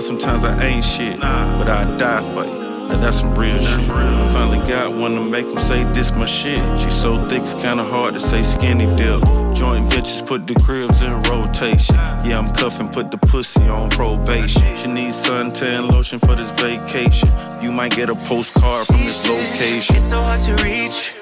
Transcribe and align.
Sometimes 0.00 0.44
I 0.44 0.60
ain't 0.62 0.84
shit, 0.84 1.20
but 1.20 1.68
I 1.68 1.84
die 1.98 2.22
for 2.32 2.44
you. 2.44 2.62
Now 2.88 2.98
that's 3.00 3.20
some 3.20 3.34
real 3.34 3.58
shit. 3.58 3.88
I 3.90 4.32
finally 4.32 4.58
got 4.68 4.92
one 4.92 5.14
to 5.14 5.20
make 5.20 5.46
them 5.46 5.58
say 5.58 5.84
this 5.92 6.12
my 6.12 6.26
shit. 6.26 6.60
She 6.78 6.90
so 6.90 7.24
thick 7.28 7.42
it's 7.42 7.54
kinda 7.54 7.84
hard 7.84 8.14
to 8.14 8.20
say 8.20 8.42
skinny 8.42 8.86
dip. 8.96 9.22
Joint 9.54 9.86
ventures 9.92 10.22
put 10.22 10.46
the 10.46 10.54
cribs 10.54 11.00
in 11.02 11.12
rotation. 11.22 11.94
Yeah, 12.24 12.38
I'm 12.38 12.52
cuffing, 12.52 12.88
put 12.88 13.10
the 13.10 13.18
pussy 13.18 13.68
on 13.68 13.90
probation. 13.90 14.76
She 14.76 14.88
needs 14.88 15.16
suntan 15.22 15.92
lotion 15.92 16.18
for 16.18 16.34
this 16.34 16.50
vacation. 16.52 17.28
You 17.60 17.70
might 17.72 17.94
get 17.94 18.08
a 18.08 18.14
postcard 18.14 18.86
from 18.86 18.98
this 18.98 19.26
location. 19.28 19.96
It's 19.96 20.10
so 20.10 20.20
hard 20.20 20.40
to 20.40 20.54
reach. 20.64 21.14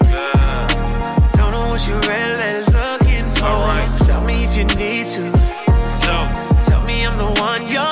Don't 1.37 1.53
know 1.53 1.69
what 1.69 1.87
you're 1.87 2.01
really 2.01 2.65
looking 2.73 3.27
for. 3.37 4.05
Tell 4.07 4.23
me 4.25 4.45
if 4.45 4.57
you 4.57 4.65
need 4.65 5.07
to. 5.15 5.31
Tell 6.01 6.83
me 6.85 7.07
I'm 7.07 7.17
the 7.17 7.41
one 7.41 7.69
you're 7.69 7.90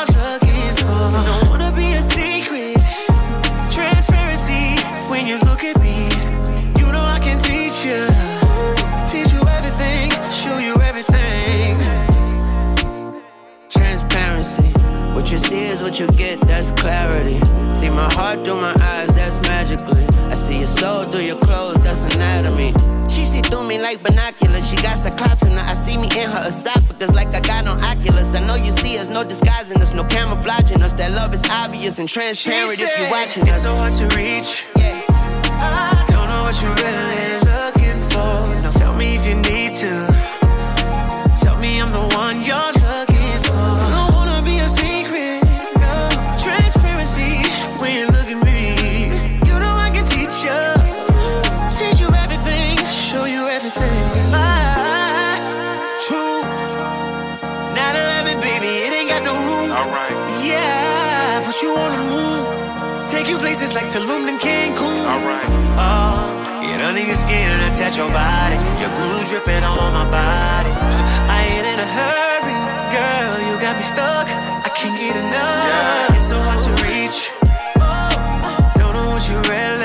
What 15.28 15.32
you 15.42 15.46
see 15.50 15.66
is 15.66 15.82
what 15.82 16.00
you 16.00 16.06
get, 16.06 16.40
that's 16.40 16.72
clarity. 16.72 17.38
See 17.74 17.90
my 17.90 18.10
heart 18.14 18.46
through 18.46 18.62
my 18.62 18.74
eyes, 18.80 19.14
that's 19.14 19.38
magically. 19.42 20.06
I 20.32 20.34
see 20.34 20.60
your 20.60 20.68
soul 20.68 21.04
through 21.04 21.20
your 21.20 21.36
clothes, 21.36 21.82
that's 21.82 22.02
anatomy. 22.14 22.72
She 23.10 23.26
see 23.26 23.42
through 23.42 23.68
me 23.68 23.78
like 23.78 24.02
binoculars. 24.02 24.66
She 24.66 24.76
got 24.76 24.96
cyclops 24.96 25.46
in 25.46 25.52
her. 25.52 25.60
I 25.60 25.74
see 25.74 25.98
me 25.98 26.06
in 26.18 26.30
her 26.30 26.48
esophagus 26.48 27.12
like 27.12 27.28
I 27.34 27.40
got 27.40 27.66
on 27.66 27.78
Oculus. 27.82 28.34
I 28.34 28.40
know 28.46 28.54
you 28.54 28.72
see 28.72 28.96
us, 28.96 29.10
no 29.10 29.22
disguising 29.22 29.82
us, 29.82 29.92
no 29.92 30.02
camouflaging 30.04 30.82
us. 30.82 30.94
That 30.94 31.12
love 31.12 31.34
is 31.34 31.44
obvious 31.50 31.98
and 31.98 32.08
transparent 32.08 32.80
if 32.80 32.98
you're 32.98 33.10
watching 33.10 33.42
it's 33.42 33.50
us. 33.50 33.56
It's 33.56 33.64
so 33.64 33.76
hard 33.76 33.92
to 34.00 34.16
reach. 34.16 34.64
Yeah. 34.78 35.04
I 35.60 36.06
don't 36.08 36.28
know 36.30 36.44
what 36.44 36.56
you're 36.62 36.72
really 36.72 37.36
looking 37.52 38.00
for. 38.08 38.62
Now 38.62 38.70
tell 38.70 38.96
me 38.96 39.16
if 39.16 39.26
you 39.28 39.34
need 39.34 39.72
to. 39.72 40.08
Tell 41.38 41.58
me 41.58 41.82
I'm 41.82 41.92
the 41.92 42.07
places 63.98 64.08
like 64.08 64.22
Tulum 64.22 64.28
and 64.28 64.40
Cancun. 64.40 65.06
Alright. 65.06 65.48
Oh, 65.78 66.62
get 66.62 66.80
under 66.80 67.00
your 67.00 67.14
skin 67.14 67.50
and 67.50 67.74
attach 67.74 67.96
your 67.96 68.10
body. 68.10 68.56
Your 68.80 68.90
glue 68.94 69.24
dripping 69.26 69.64
all 69.64 69.78
on 69.78 69.92
my 69.92 70.04
body. 70.10 70.70
I 71.30 71.46
ain't 71.50 71.66
in 71.66 71.78
a 71.78 71.86
hurry, 71.86 72.58
girl. 72.94 73.34
You 73.48 73.60
got 73.60 73.76
me 73.76 73.82
stuck. 73.82 74.28
I 74.28 74.70
can't 74.74 74.98
get 74.98 75.16
enough. 75.16 75.66
Yeah. 75.68 76.16
It's 76.16 76.28
so 76.28 76.38
hard 76.38 76.60
to 76.66 76.72
reach. 76.84 77.32
Don't 78.78 78.94
know 78.94 79.10
what 79.10 79.28
you 79.28 79.38
really 79.50 79.77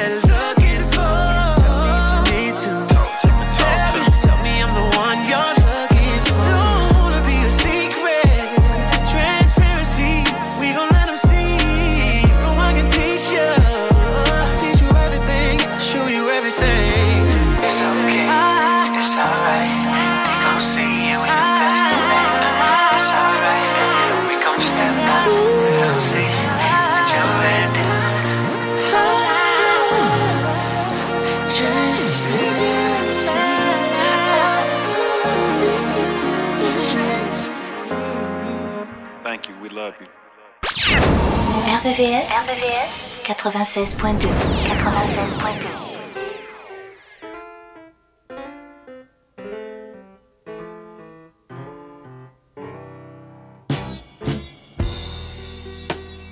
RVVS, 42.04 42.36
RVVS 42.44 43.24
96.2 43.24 44.28
96.2 44.68 45.72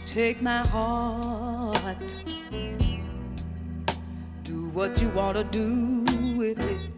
Take 0.06 0.42
my 0.42 0.68
heart. 0.68 2.18
Do 4.44 4.70
what 4.72 5.02
you 5.02 5.08
want 5.12 5.38
to 5.38 5.46
do 5.46 6.04
with 6.38 6.60
it. 6.60 6.90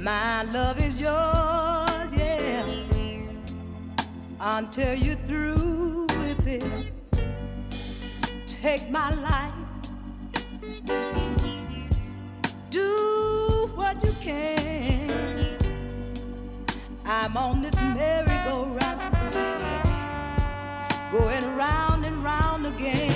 My 0.00 0.42
love 0.42 0.82
is 0.82 1.00
yours, 1.00 2.12
yeah. 2.16 2.66
Until 4.40 4.96
you're 4.96 5.14
through 5.14 6.08
with 6.08 6.48
it 6.48 6.91
take 8.62 8.88
my 8.90 9.10
life. 9.14 9.52
Do 12.70 13.68
what 13.74 14.00
you 14.04 14.12
can. 14.20 15.58
I'm 17.04 17.36
on 17.36 17.62
this 17.62 17.74
merry-go-round, 17.74 19.16
going 21.10 21.56
round 21.56 22.04
and 22.04 22.22
round 22.22 22.66
again. 22.66 23.11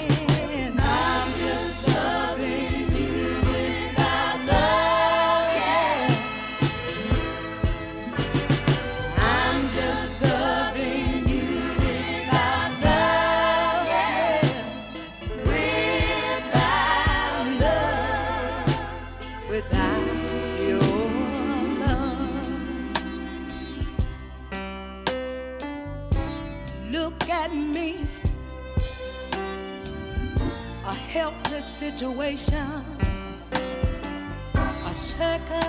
Situation, 31.97 32.85
a 34.85 34.93
circle, 34.93 35.66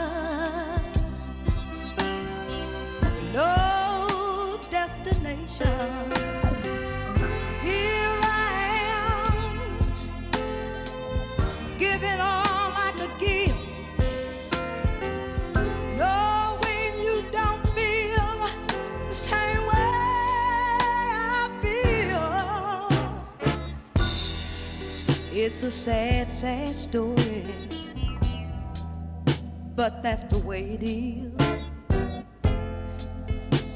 a 25.68 25.72
sad, 25.72 26.32
sad 26.32 26.74
story, 26.74 27.44
but 29.76 30.02
that's 30.02 30.24
the 30.24 30.40
way 30.46 30.80
it 30.80 30.82
is. 30.82 31.34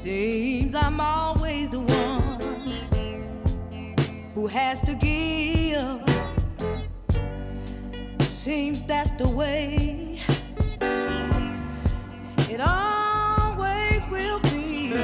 Seems 0.00 0.74
I'm 0.74 0.98
always 1.02 1.68
the 1.68 1.80
one 1.80 2.40
who 4.34 4.46
has 4.46 4.80
to 4.82 4.94
give. 4.94 6.00
Seems 8.22 8.82
that's 8.84 9.10
the 9.10 9.28
way 9.28 10.18
it 12.48 12.60
always 12.62 14.00
will 14.10 14.40
be. 14.40 14.94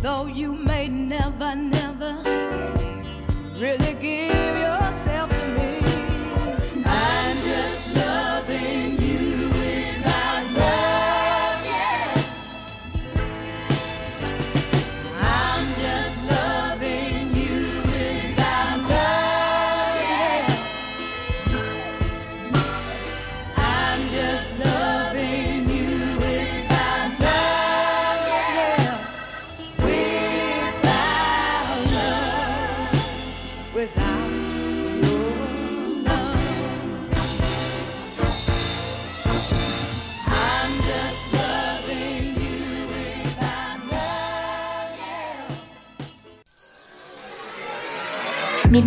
Though 0.00 0.28
you 0.28 0.54
may 0.54 0.88
never, 0.88 1.54
never 1.54 2.16
really 3.58 3.94
give 4.00 4.53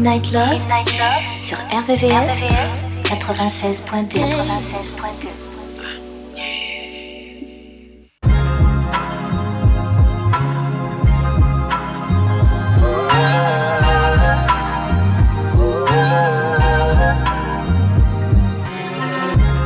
Midnight 0.08 0.32
Love, 0.32 0.64
sur 1.42 1.58
RVVS, 1.70 2.86
96.2. 3.04 4.20
96.2. 4.20 5.28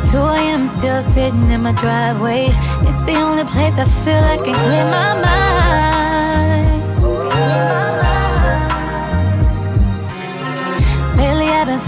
Two 0.10 0.18
a.m. 0.18 0.68
still 0.68 1.04
sitting 1.04 1.52
in 1.52 1.62
my 1.62 1.72
driveway. 1.74 2.48
It's 2.88 3.00
the 3.06 3.14
only 3.14 3.44
place 3.44 3.78
I 3.78 3.86
feel 3.86 4.16
I 4.16 4.38
can 4.38 4.56
clear 4.56 4.86
my 4.86 5.22
mind. 5.22 5.71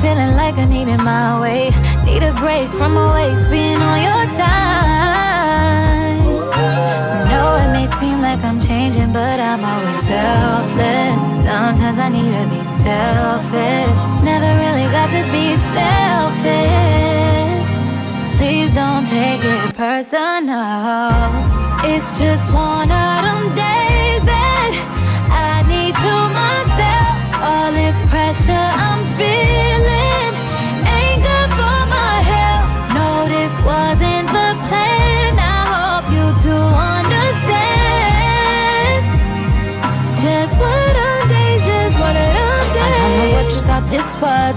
Feeling 0.04 0.36
like 0.36 0.56
I 0.56 0.66
needed 0.66 1.00
my 1.00 1.40
way. 1.40 1.72
Need 2.04 2.24
a 2.24 2.34
break 2.44 2.70
from 2.80 2.98
always 2.98 3.40
being 3.48 3.80
on 3.92 3.98
your 4.08 4.26
time. 4.36 6.20
No, 7.32 7.44
it 7.64 7.70
may 7.76 7.88
seem 8.00 8.18
like 8.28 8.42
I'm 8.50 8.60
changing, 8.60 9.14
but 9.14 9.40
I'm 9.40 9.64
always 9.72 10.02
selfless. 10.12 11.20
Sometimes 11.48 11.98
I 12.06 12.10
need 12.16 12.32
to 12.40 12.46
be 12.54 12.62
selfish. 12.84 14.00
Never 14.32 14.52
really 14.64 14.88
got 14.98 15.10
to 15.18 15.24
be 15.36 15.46
selfish. 15.78 17.70
Please 18.38 18.70
don't 18.82 19.06
take 19.08 19.44
it 19.56 19.74
personal. 19.74 21.32
It's 21.92 22.10
just 22.20 22.46
one 22.52 22.92
of 22.92 23.13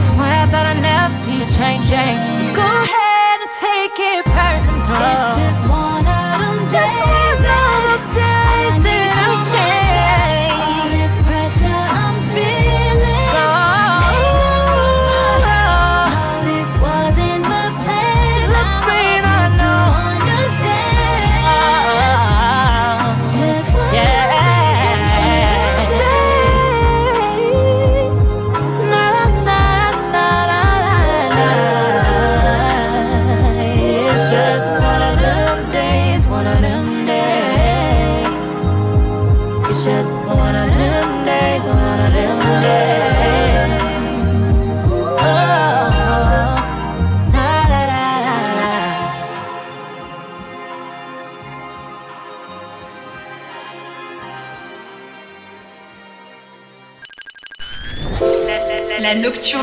I 0.00 0.02
swear 0.02 0.32
I 0.32 0.46
thought 0.48 0.64
I'd 0.64 0.80
never 0.80 1.12
see 1.12 1.36
you 1.36 1.48
changing. 1.52 2.16
So 2.32 2.44
go 2.56 2.64
ahead 2.64 3.36
and 3.44 3.52
take 3.52 3.96
it 4.00 4.24
personal. 4.32 4.80
It's 4.80 5.36
just 5.36 5.68
one 5.68 6.08
of 6.08 6.40
them 6.40 6.56
days. 6.64 6.72
Just 6.72 6.96
one 7.04 7.20
of 7.20 7.38
those 7.44 8.04
days 8.16 8.99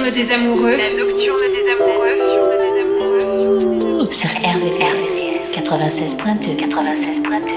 nocturne 0.07 0.13
des 0.13 0.31
amoureux. 0.31 0.77
La 0.77 0.93
nocturne 0.93 1.39
des 1.51 1.67
amoureux. 1.71 2.17
Sur 4.11 4.29
RVVS, 4.29 5.23
96.2. 5.53 6.55
96.2. 6.57 7.47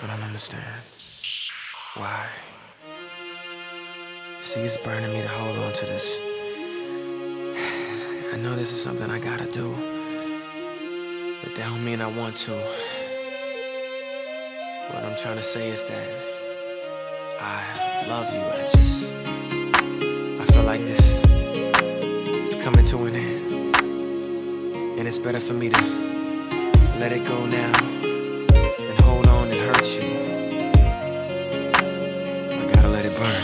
I 0.00 0.06
don't 0.06 0.22
understand. 0.24 0.62
Why? 1.96 2.26
See, 4.40 4.60
it's 4.62 4.76
burning 4.78 5.12
me 5.12 5.20
to 5.22 5.28
hold 5.28 5.58
on 5.58 5.72
to 5.74 5.86
this. 5.86 6.20
I 8.32 8.36
know 8.38 8.56
this 8.56 8.72
is 8.72 8.82
something 8.82 9.10
I 9.10 9.18
gotta 9.18 9.46
do, 9.46 9.74
but 11.44 11.54
that 11.54 11.68
don't 11.68 11.84
mean 11.84 12.00
I 12.00 12.06
want 12.06 12.34
to. 12.46 13.01
What 14.92 15.04
I'm 15.04 15.16
trying 15.16 15.36
to 15.36 15.42
say 15.42 15.68
is 15.68 15.84
that 15.84 16.08
I 17.40 18.06
love 18.08 18.30
you. 18.30 18.40
I 18.40 18.60
just, 18.70 19.14
I 20.38 20.44
feel 20.52 20.64
like 20.64 20.84
this 20.84 21.24
is 22.44 22.56
coming 22.56 22.84
to 22.84 22.96
an 23.06 23.14
end, 23.14 23.52
and 24.98 25.08
it's 25.08 25.18
better 25.18 25.40
for 25.40 25.54
me 25.54 25.70
to 25.70 25.80
let 26.98 27.10
it 27.10 27.24
go 27.26 27.46
now 27.46 27.72
and 28.78 29.00
hold 29.00 29.28
on 29.28 29.50
and 29.50 29.60
hurt 29.60 29.88
you. 29.96 30.10
I 32.52 32.72
gotta 32.74 32.88
let 32.88 33.06
it 33.06 33.16
burn. 33.16 33.42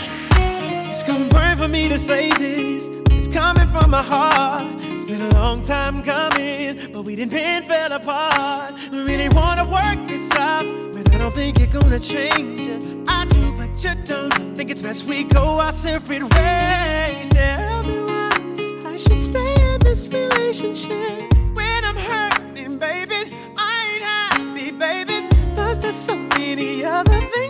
It's 0.87 1.01
gonna 1.01 1.25
burn 1.29 1.57
for 1.57 1.67
me 1.67 1.89
to 1.89 1.97
say 1.97 2.29
this. 2.33 2.89
It's 3.09 3.27
coming 3.27 3.67
from 3.71 3.89
my 3.89 4.03
heart. 4.03 4.67
It's 4.83 5.09
been 5.09 5.21
a 5.21 5.29
long 5.33 5.61
time 5.63 6.03
coming, 6.03 6.91
but 6.93 7.07
we 7.07 7.15
didn't 7.15 7.31
been 7.31 7.63
fell 7.63 7.91
apart. 7.91 8.71
We 8.91 8.99
really 8.99 9.29
wanna 9.29 9.65
work 9.65 10.05
this 10.05 10.29
out, 10.37 10.88
don't 11.19 11.33
think 11.33 11.59
you're 11.59 11.67
gonna 11.67 11.99
change. 11.99 12.59
I 13.07 13.25
do, 13.25 13.53
but 13.57 13.83
you 13.83 13.93
don't. 14.05 14.55
Think 14.55 14.71
it's 14.71 14.81
best 14.81 15.07
we 15.07 15.23
go 15.23 15.59
our 15.59 15.71
separate 15.73 16.23
ways. 16.23 17.29
Tell 17.29 17.81
me 17.83 17.99
why 18.07 18.29
I 18.85 18.91
should 18.93 19.21
stay 19.31 19.53
in 19.73 19.79
this 19.81 20.07
relationship. 20.07 21.33
When 21.55 21.83
I'm 21.83 21.97
hurting, 21.97 22.77
baby, 22.77 23.35
I 23.57 23.71
ain't 23.91 24.03
happy, 24.03 24.71
baby. 24.71 25.27
Cause 25.55 25.79
there's 25.79 25.95
so 25.95 26.15
many 26.15 26.85
other 26.85 27.19
things. 27.19 27.48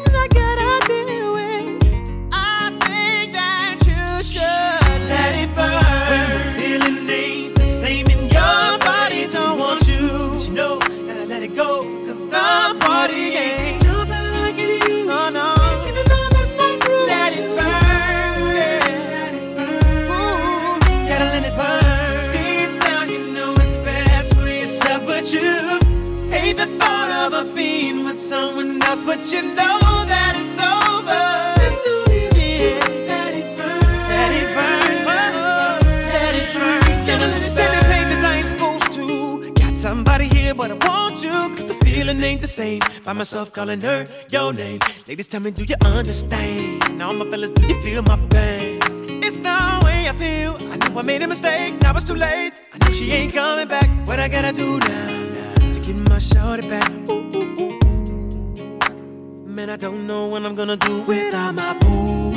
but 40.60 40.72
I 40.72 40.90
want 40.90 41.24
you, 41.24 41.32
cause 41.56 41.68
the 41.68 41.74
feeling 41.86 42.22
ain't 42.22 42.42
the 42.42 42.48
same. 42.48 42.82
Find 42.82 43.18
myself 43.18 43.54
calling 43.54 43.80
her 43.80 44.04
your 44.30 44.52
name. 44.52 44.80
Ladies, 45.08 45.28
tell 45.30 45.40
me, 45.40 45.52
do 45.52 45.64
you 45.64 45.78
understand? 45.86 46.98
Now, 46.98 47.14
my 47.14 47.26
fellas, 47.30 47.52
do 47.52 47.66
you 47.66 47.80
feel 47.80 48.02
my 48.02 48.18
pain? 48.28 48.78
It's 49.24 49.38
the 49.38 49.56
way 49.86 50.10
I 50.10 50.14
feel. 50.24 50.54
I 50.72 50.76
know 50.76 51.00
I 51.00 51.04
made 51.04 51.22
a 51.22 51.28
mistake, 51.28 51.82
now 51.82 51.96
it's 51.96 52.08
too 52.08 52.16
late. 52.16 52.62
I 52.74 52.78
know 52.82 52.92
she 52.92 53.10
ain't 53.14 53.34
coming 53.34 53.70
back. 53.70 53.88
What 54.06 54.20
I 54.20 54.28
gotta 54.28 54.52
do 54.52 54.80
now, 54.80 55.06
now 55.36 55.72
to 55.74 55.80
get 55.80 55.96
my 56.10 56.20
shorty 56.20 56.68
back? 56.68 56.92
Ooh, 57.08 57.30
ooh, 57.36 57.40
ooh, 57.40 57.62
ooh. 57.62 59.46
Man, 59.46 59.70
I 59.70 59.78
don't 59.78 60.06
know 60.06 60.28
what 60.28 60.44
I'm 60.46 60.56
gonna 60.56 60.76
do 60.76 61.04
without 61.04 61.56
my 61.56 61.72
boo. 61.80 62.32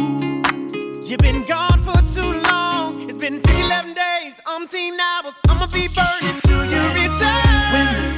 You've 1.04 1.18
been 1.18 1.42
gone 1.42 1.80
for 1.86 1.98
too 2.14 2.32
long. 2.50 2.94
It's 3.08 3.18
been 3.18 3.40
11 3.66 3.94
days, 3.94 4.40
umpteen 4.46 4.96
hours. 5.08 5.34
I'ma 5.48 5.66
be 5.66 5.88
burning 5.96 6.38
till 6.46 6.64
you 6.72 6.82
return. 7.00 8.11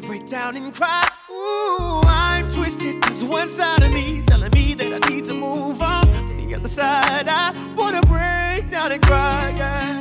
to 0.00 0.06
break 0.06 0.26
down 0.26 0.56
and 0.56 0.74
cry. 0.74 1.08
Ooh, 1.30 2.00
I'm 2.06 2.48
twisted, 2.50 3.00
cause 3.02 3.24
one 3.24 3.48
side 3.48 3.82
of 3.82 3.92
me 3.92 4.22
telling 4.26 4.50
me 4.52 4.74
that 4.74 4.92
I 4.92 5.08
need 5.08 5.24
to 5.26 5.34
move 5.34 5.80
on. 5.82 6.06
The 6.26 6.54
other 6.56 6.68
side, 6.68 7.28
I 7.28 7.50
wanna 7.76 8.00
break 8.02 8.70
down 8.70 8.92
and 8.92 9.02
cry. 9.02 9.52
Yeah. 9.56 10.00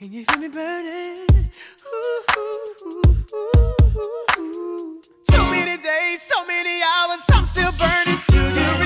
Can 0.00 0.12
you 0.12 0.24
feel 0.24 0.38
me 0.38 0.48
burning? 0.48 1.50
Ooh, 1.86 2.22
ooh, 2.36 2.74
ooh, 2.86 3.14
ooh, 3.34 4.40
ooh. 4.40 5.00
So 5.30 5.50
many 5.50 5.76
days, 5.82 6.22
so 6.22 6.46
many 6.46 6.82
hours, 6.82 7.22
I'm 7.30 7.46
still 7.46 7.72
burning 7.78 8.20
to 8.30 8.38
the 8.38 8.85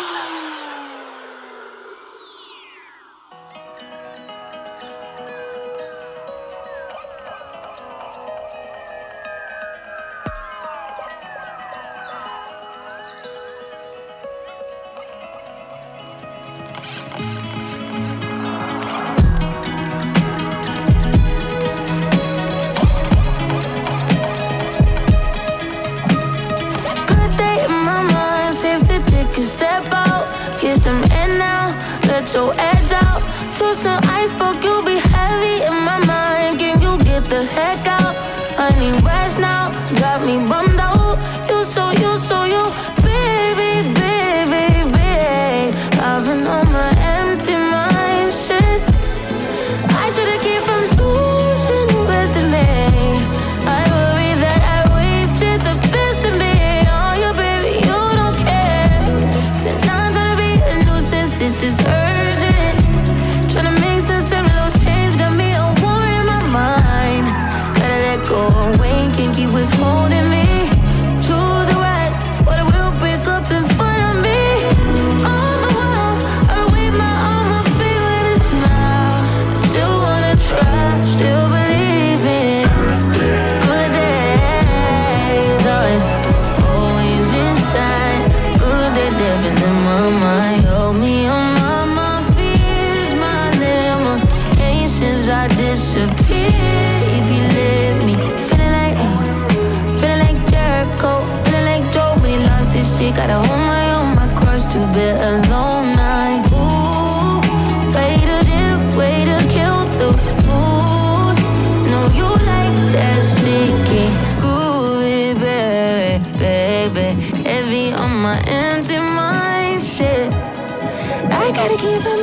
Gotta 121.61 121.77
keep 121.77 122.01
from 122.01 122.20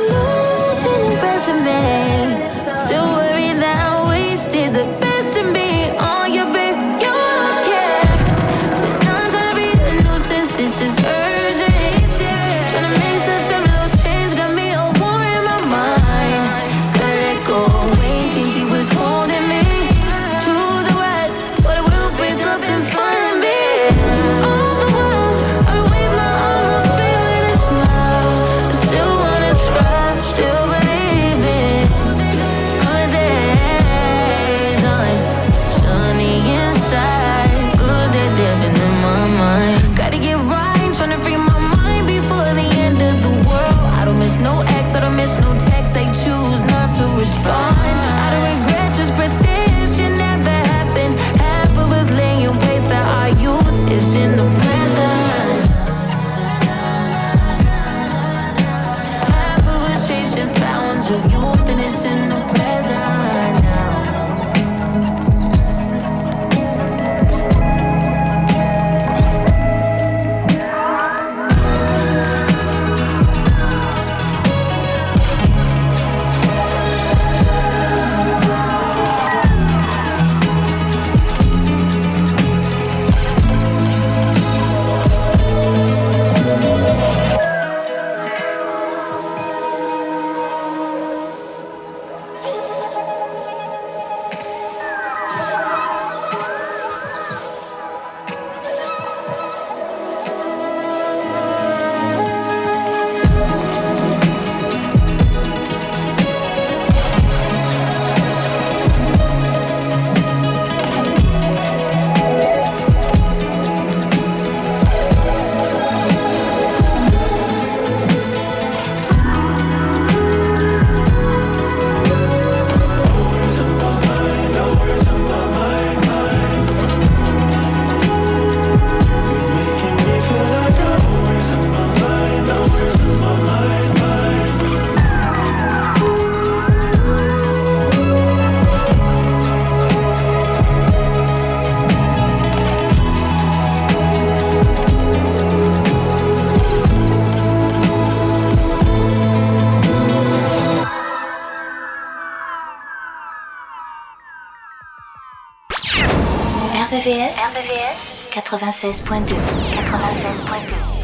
96.2 158.49 159.27
96.2 159.29 160.99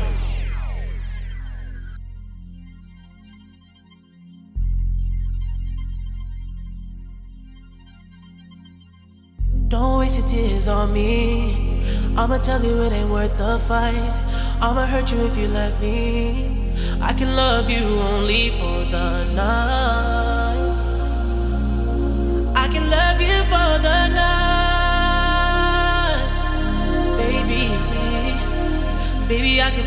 Don't 9.67 9.99
waste 9.99 10.17
your 10.17 10.27
tears 10.27 10.67
on 10.67 10.91
me. 10.91 11.86
I'ma 12.17 12.39
tell 12.39 12.63
you 12.63 12.81
it 12.81 12.91
ain't 12.91 13.12
worth 13.12 13.38
the 13.38 13.60
fight. 13.67 13.93
I'ma 14.60 14.88
hurt 14.88 15.12
you 15.12 15.27
if 15.27 15.38
you 15.38 15.47
let 15.47 15.79
me. 15.79 16.73
I 16.99 17.13
can 17.13 17.36
love 17.36 17.69
you 17.69 17.84
only 17.84 18.49
for 18.58 18.86
the 18.89 19.25
night. 19.36 20.24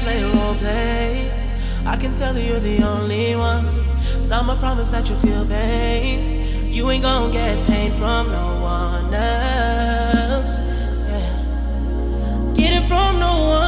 Play 0.08 0.24
role 0.24 0.54
play. 0.54 1.30
I 1.84 1.96
can 1.96 2.14
tell 2.14 2.36
you 2.36 2.44
you're 2.48 2.60
the 2.60 2.82
only 2.82 3.36
one. 3.36 3.66
And 4.22 4.32
I'ma 4.32 4.58
promise 4.58 4.90
that 4.90 5.08
you'll 5.08 5.18
feel 5.18 5.44
pain. 5.46 6.72
You 6.72 6.90
ain't 6.90 7.02
gonna 7.02 7.32
get 7.32 7.66
pain 7.66 7.92
from 7.92 8.30
no 8.32 8.46
one 8.60 9.12
else. 9.12 10.58
Yeah. 11.12 11.34
Get 12.54 12.72
it 12.78 12.88
from 12.88 13.18
no 13.18 13.34
one 13.58 13.67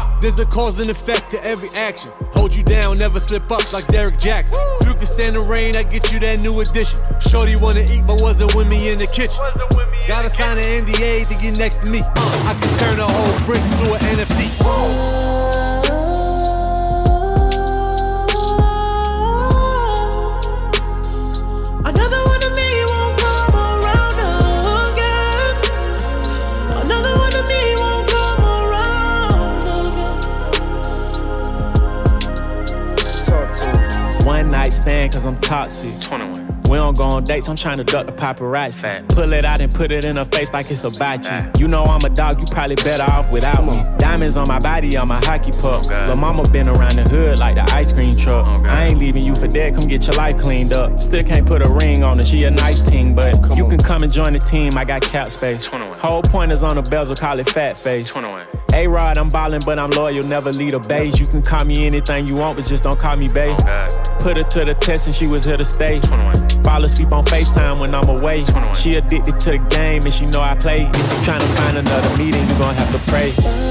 There's 0.21 0.39
a 0.39 0.45
cause 0.45 0.79
and 0.79 0.87
effect 0.91 1.31
to 1.31 1.43
every 1.43 1.69
action. 1.69 2.11
Hold 2.33 2.55
you 2.55 2.61
down, 2.61 2.97
never 2.97 3.19
slip 3.19 3.51
up 3.51 3.73
like 3.73 3.87
Derek 3.87 4.19
Jackson. 4.19 4.59
If 4.79 4.87
you 4.87 4.93
can 4.93 5.07
stand 5.07 5.35
the 5.35 5.41
rain, 5.41 5.75
I 5.75 5.81
get 5.81 6.13
you 6.13 6.19
that 6.19 6.39
new 6.41 6.61
addition. 6.61 6.99
Shorty 7.19 7.55
wanna 7.55 7.81
eat, 7.81 8.05
but 8.05 8.21
wasn't 8.21 8.53
with 8.53 8.67
me 8.67 8.89
in 8.89 8.99
the 8.99 9.07
kitchen. 9.07 9.43
Gotta 10.07 10.29
sign 10.29 10.59
an 10.59 10.85
NDA 10.85 11.27
to 11.27 11.33
get 11.41 11.57
next 11.57 11.79
to 11.85 11.89
me. 11.89 12.01
Uh, 12.01 12.45
I 12.45 12.53
can 12.53 12.77
turn 12.77 12.99
a 12.99 13.07
whole 13.07 13.45
brick 13.47 13.61
to 13.79 13.93
an 13.93 14.17
NFT. 14.17 15.30
Stand, 34.81 35.13
cause 35.13 35.25
I'm 35.25 35.39
toxic. 35.39 35.99
21. 36.01 36.61
We 36.71 36.77
don't 36.77 36.97
go 36.97 37.03
on 37.03 37.25
dates, 37.25 37.49
I'm 37.49 37.57
trying 37.57 37.77
to 37.79 37.83
duck 37.83 38.05
the 38.05 38.13
paparazzi. 38.13 39.07
Pull 39.09 39.33
it 39.33 39.43
out 39.43 39.59
and 39.59 39.69
put 39.73 39.91
it 39.91 40.05
in 40.05 40.15
her 40.15 40.23
face 40.23 40.53
like 40.53 40.71
it's 40.71 40.85
about 40.85 41.25
you. 41.25 41.61
You 41.61 41.67
know 41.67 41.83
I'm 41.83 42.03
a 42.05 42.09
dog, 42.09 42.39
you 42.39 42.45
probably 42.45 42.75
better 42.75 43.03
off 43.03 43.29
without 43.29 43.65
me. 43.65 43.83
Diamonds 43.97 44.37
on 44.37 44.47
my 44.47 44.57
body, 44.59 44.95
on 44.95 45.09
my 45.09 45.19
hockey 45.25 45.51
puck. 45.51 45.85
Lil' 45.87 46.15
mama 46.15 46.47
been 46.49 46.69
around 46.69 46.95
the 46.95 47.03
hood 47.03 47.39
like 47.39 47.55
the 47.55 47.63
ice 47.75 47.91
cream 47.91 48.15
truck. 48.15 48.45
I 48.63 48.85
ain't 48.85 48.99
leaving 48.99 49.25
you 49.25 49.35
for 49.35 49.47
dead, 49.47 49.75
come 49.75 49.87
get 49.87 50.07
your 50.07 50.15
life 50.15 50.37
cleaned 50.37 50.71
up. 50.71 50.97
Still 50.99 51.23
can't 51.25 51.45
put 51.45 51.65
a 51.67 51.69
ring 51.69 52.03
on 52.03 52.19
her, 52.19 52.23
she 52.23 52.45
a 52.45 52.51
nice 52.51 52.79
team, 52.79 53.15
but 53.15 53.33
you 53.57 53.67
can 53.67 53.79
come 53.79 54.03
and 54.03 54.13
join 54.13 54.31
the 54.31 54.39
team, 54.39 54.77
I 54.77 54.85
got 54.85 55.01
cap 55.01 55.29
space. 55.31 55.65
21. 55.65 55.99
Whole 55.99 56.21
pointers 56.21 56.63
on 56.63 56.75
the 56.75 56.83
bezel, 56.83 57.17
call 57.17 57.37
it 57.39 57.49
fat 57.49 57.77
face. 57.77 58.09
A 58.73 58.87
Rod, 58.87 59.17
I'm 59.17 59.27
ballin', 59.27 59.61
but 59.65 59.77
I'm 59.77 59.89
loyal, 59.91 60.23
never 60.23 60.51
lead 60.51 60.73
a 60.73 60.79
base. 60.79 61.19
You 61.19 61.27
can 61.27 61.41
call 61.41 61.65
me 61.65 61.85
anything 61.85 62.25
you 62.25 62.35
want, 62.35 62.57
but 62.57 62.65
just 62.65 62.83
don't 62.83 62.99
call 62.99 63.15
me 63.15 63.27
babe. 63.27 63.57
Put 64.19 64.37
her 64.37 64.43
to 64.43 64.65
the 64.65 64.75
test 64.79 65.07
and 65.07 65.15
she 65.15 65.27
was 65.27 65.43
here 65.43 65.57
to 65.57 65.65
stay. 65.65 65.99
Fall 66.63 66.83
asleep 66.83 67.11
on 67.11 67.25
FaceTime 67.25 67.79
when 67.79 67.93
I'm 67.93 68.07
away. 68.07 68.45
She 68.75 68.95
addicted 68.95 69.39
to 69.39 69.51
the 69.51 69.67
game 69.69 70.03
and 70.03 70.13
she 70.13 70.25
know 70.25 70.41
I 70.41 70.55
play. 70.55 70.83
If 70.83 70.95
you 70.95 71.19
tryna 71.25 71.57
find 71.57 71.77
another 71.77 72.17
meeting, 72.17 72.47
you 72.47 72.57
gon' 72.57 72.75
have 72.75 72.91
to 72.91 73.11
pray. 73.11 73.70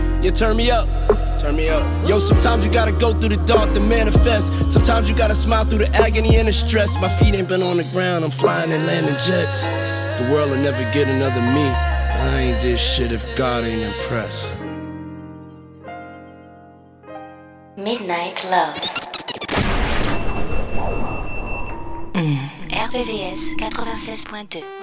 Yeah, 0.21 0.29
turn 0.29 0.55
me 0.55 0.69
up. 0.69 0.87
Turn 1.39 1.55
me 1.55 1.69
up. 1.69 2.07
Yo, 2.07 2.19
sometimes 2.19 2.63
you 2.63 2.71
gotta 2.71 2.91
go 2.91 3.11
through 3.11 3.29
the 3.29 3.43
dark 3.47 3.73
to 3.73 3.79
manifest. 3.79 4.53
Sometimes 4.71 5.09
you 5.09 5.15
gotta 5.15 5.33
smile 5.33 5.65
through 5.65 5.79
the 5.79 5.89
agony 5.95 6.35
and 6.35 6.47
the 6.47 6.53
stress. 6.53 6.95
My 6.99 7.09
feet 7.09 7.33
ain't 7.33 7.47
been 7.47 7.63
on 7.63 7.77
the 7.77 7.83
ground, 7.85 8.23
I'm 8.23 8.29
flying 8.29 8.71
and 8.71 8.85
landing 8.85 9.15
jets. 9.25 9.65
The 10.21 10.29
world 10.31 10.51
will 10.51 10.57
never 10.57 10.83
get 10.93 11.07
another 11.07 11.41
me. 11.41 11.63
I 11.63 12.39
ain't 12.39 12.61
this 12.61 12.79
shit 12.79 13.11
if 13.11 13.25
God 13.35 13.63
ain't 13.63 13.81
impressed. 13.81 14.55
Midnight 17.75 18.45
Love. 18.51 18.75
Mm. 22.13 22.37
RVVS 22.69 23.57
96.2. 23.57 24.80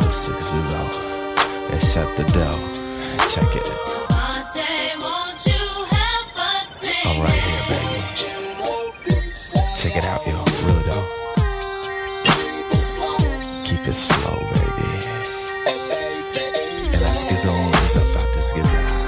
the 0.00 0.10
six 0.10 0.52
Rizzo. 0.52 0.82
And 1.72 1.82
shut 1.82 2.16
the 2.16 2.24
door. 2.36 2.58
Check 3.28 3.56
it. 3.56 3.68
I'm 7.04 7.20
right 7.20 7.42
here, 7.48 7.64
baby. 7.68 8.00
Check 9.76 9.96
it 9.96 10.04
out, 10.04 10.26
yo. 10.26 10.36
Real 10.66 10.82
though. 10.88 11.06
Keep 13.64 13.86
it 13.86 13.94
slow, 13.94 14.36
baby. 14.54 14.90
And 16.84 17.00
let's 17.02 17.24
get 17.24 17.46
on, 17.46 17.70
let's 17.72 17.96
up 17.96 18.16
out 18.16 18.28
this. 18.34 19.07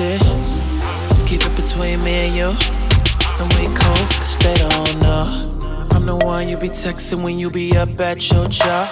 shit. 0.00 0.22
Let's 1.08 1.22
keep 1.22 1.42
it 1.44 1.54
between 1.54 2.02
me 2.02 2.14
and 2.26 2.34
you, 2.34 2.50
and 3.38 3.48
we 3.54 3.64
cool, 3.76 4.02
cause 4.16 4.38
they 4.38 4.56
don't 4.56 4.96
know. 5.04 5.26
I'm 5.92 6.06
the 6.06 6.16
one 6.16 6.48
you 6.48 6.56
be 6.56 6.68
texting 6.68 7.22
when 7.22 7.38
you 7.38 7.50
be 7.50 7.76
up 7.76 8.00
at 8.00 8.18
your 8.30 8.48
job. 8.48 8.88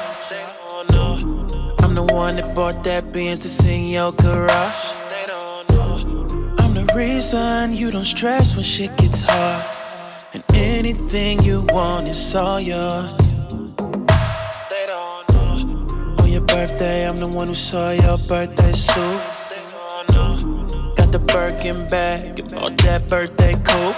I'm 1.83 1.95
the 1.95 2.07
one 2.13 2.37
that 2.37 2.55
bought 2.55 2.85
that 2.85 3.11
Benz 3.13 3.43
that's 3.43 3.65
in 3.65 3.89
your 3.89 4.13
garage. 4.13 4.93
I'm 6.63 6.75
the 6.75 6.87
reason 6.95 7.73
you 7.73 7.91
don't 7.91 8.05
stress 8.05 8.55
when 8.55 8.65
shit 8.65 8.95
gets 8.99 9.23
hard. 9.27 9.65
And 10.35 10.45
anything 10.55 11.43
you 11.43 11.65
want 11.71 12.09
is 12.09 12.37
all 12.37 12.61
yours. 12.61 13.15
On 16.21 16.29
your 16.29 16.45
birthday, 16.45 17.09
I'm 17.09 17.17
the 17.17 17.31
one 17.35 17.49
who 17.49 17.55
saw 17.55 17.93
your 17.93 18.19
birthday 18.29 18.73
suit. 18.73 19.38
Birkin 21.33 21.87
bag 21.89 22.39
and 22.39 22.51
bought 22.51 22.77
that 22.79 23.07
birthday 23.09 23.53
coupe. 23.65 23.97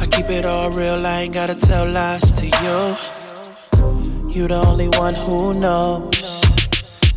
I 0.00 0.06
keep 0.06 0.28
it 0.30 0.46
all 0.46 0.70
real, 0.70 1.06
I 1.06 1.22
ain't 1.22 1.34
gotta 1.34 1.54
tell 1.54 1.90
lies 1.90 2.32
to 2.32 2.46
you. 2.46 2.78
You 4.28 4.48
the 4.48 4.62
only 4.66 4.88
one 4.88 5.14
who 5.14 5.54
knows 5.58 6.10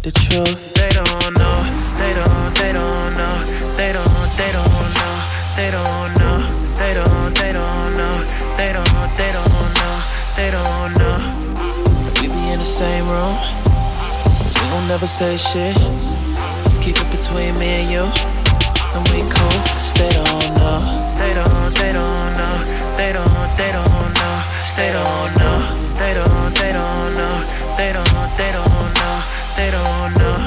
the 0.03 0.11
truth. 0.11 0.73
They 0.75 0.89
don't 0.89 1.33
know, 1.37 1.57
they 1.99 2.13
don't, 2.13 2.51
they 2.55 2.71
don't 2.73 3.13
know, 3.19 3.35
they 3.75 3.91
don't, 3.91 4.29
they 4.39 4.51
don't 4.51 4.89
know, 4.99 5.15
they 5.55 5.71
don't 5.71 6.11
know, 6.19 6.37
they 6.75 6.93
don't, 6.93 7.35
they 7.35 7.51
don't 7.53 7.91
know, 7.99 8.15
they 8.55 8.71
don't, 8.73 9.09
they 9.19 9.31
don't 9.37 9.71
know, 9.79 9.95
they 10.35 10.49
don't 10.51 10.91
know. 10.99 11.17
We 12.21 12.27
be 12.27 12.51
in 12.51 12.59
the 12.59 12.65
same 12.65 13.05
room, 13.07 13.35
we 14.55 14.69
gon' 14.71 14.87
never 14.87 15.07
say 15.07 15.37
shit. 15.37 16.14
Between 17.35 17.59
me 17.59 17.83
and 17.83 17.91
you, 17.91 18.03
and 18.95 19.03
we 19.11 19.19
cool, 19.27 19.59
cause 19.75 19.91
they 19.91 20.07
don't 20.07 20.55
know, 20.55 20.79
they 21.19 21.33
don't, 21.35 21.75
they 21.75 21.91
don't 21.91 22.31
know, 22.39 22.55
they 22.95 23.11
don't, 23.11 23.51
they 23.59 23.71
don't 23.75 24.11
know, 24.15 24.35
they 24.77 24.91
don't 24.95 25.35
know, 25.35 25.59
they 25.99 26.13
don't, 26.15 26.55
they 26.55 26.71
don't 26.71 27.11
know, 27.19 27.35
they 27.75 27.91
don't, 27.91 28.31
they 28.39 28.51
don't 28.55 28.91
know, 28.95 29.15
they 29.57 29.69
don't 29.69 30.15
know. 30.15 30.37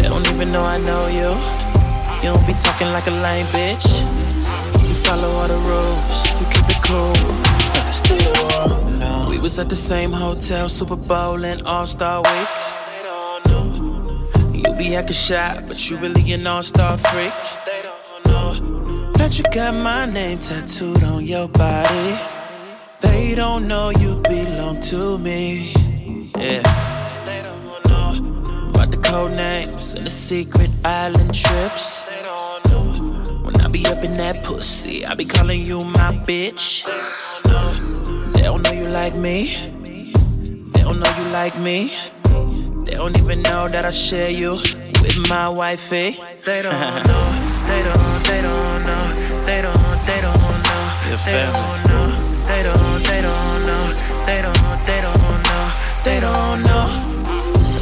They 0.00 0.08
don't 0.08 0.26
even 0.32 0.50
know 0.50 0.64
I 0.64 0.78
know 0.78 1.08
you. 1.08 1.28
You 2.24 2.32
don't 2.32 2.46
be 2.46 2.54
talking 2.54 2.88
like 2.96 3.06
a 3.06 3.10
lame 3.20 3.44
bitch. 3.52 3.84
You 4.80 4.94
follow 5.04 5.28
all 5.28 5.46
the 5.46 5.60
rules, 5.68 6.24
you 6.40 6.46
keep 6.48 6.70
it 6.72 6.80
cool. 6.80 7.12
Still, 7.92 8.80
no. 8.98 9.26
We 9.28 9.38
was 9.38 9.58
at 9.58 9.68
the 9.68 9.76
same 9.76 10.10
hotel, 10.10 10.70
Super 10.70 10.96
Bowl 10.96 11.44
and 11.44 11.60
All 11.66 11.84
Star 11.84 12.22
Week. 12.22 12.63
You 14.74 14.78
be 14.78 14.96
acting 14.96 15.14
shy, 15.14 15.62
but 15.68 15.88
you 15.88 15.96
really 15.98 16.32
an 16.32 16.44
all-star 16.48 16.98
freak. 16.98 17.32
Bet 19.14 19.38
you 19.38 19.44
got 19.52 19.72
my 19.72 20.04
name 20.06 20.40
tattooed 20.40 21.04
on 21.04 21.24
your 21.24 21.46
body. 21.46 22.18
They 23.00 23.36
don't 23.36 23.68
know 23.68 23.90
you 23.90 24.20
belong 24.22 24.80
to 24.90 25.16
me. 25.18 25.72
Yeah. 26.36 26.62
They 27.24 27.42
don't 27.42 27.86
know 27.86 28.70
about 28.70 28.90
the 28.90 28.96
code 28.96 29.36
names 29.36 29.94
and 29.94 30.04
the 30.04 30.10
secret 30.10 30.72
island 30.84 31.32
trips. 31.32 32.08
When 33.42 33.60
I 33.60 33.68
be 33.68 33.86
up 33.86 34.02
in 34.02 34.14
that 34.14 34.42
pussy, 34.42 35.06
I 35.06 35.14
be 35.14 35.24
calling 35.24 35.60
you 35.60 35.84
my 35.84 36.10
bitch. 36.26 36.84
They 38.34 38.42
don't 38.42 38.62
know 38.62 38.72
you 38.72 38.88
like 38.88 39.14
me. 39.14 39.54
They 39.84 40.82
don't 40.82 40.98
know 40.98 41.12
you 41.16 41.30
like 41.30 41.56
me. 41.60 41.92
They 42.94 43.00
don't 43.00 43.18
even 43.18 43.42
know 43.42 43.66
that 43.66 43.84
I 43.84 43.90
share 43.90 44.30
you 44.30 44.52
with 45.02 45.18
my 45.28 45.48
wifey. 45.48 46.14
Eh? 46.14 46.36
They 46.46 46.62
don't 46.62 47.02
know. 47.10 47.26
They 47.66 47.82
don't. 47.82 48.22
They 48.22 48.38
don't 48.38 48.80
know. 48.86 49.04
They 49.42 49.58
don't. 49.66 49.98
They 50.06 50.20
don't 50.22 50.58
know. 50.62 50.82
They 51.26 51.42
don't 51.42 51.82
know. 51.90 52.06
They 52.46 52.62
don't. 52.62 53.02
They 53.02 53.18
don't 53.18 53.60
know. 53.66 53.82
They 54.22 54.38
don't. 54.46 54.78
They 54.86 55.00
don't 55.02 55.42
know. 55.42 55.64
They 56.06 56.18
don't 56.22 56.62
know. 56.62 56.86